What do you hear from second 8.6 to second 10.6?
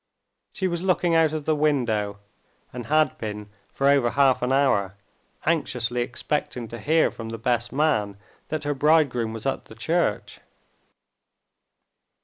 her bridegroom was at the church.